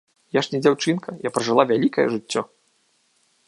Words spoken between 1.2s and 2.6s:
я пражыла вялікае жыццё.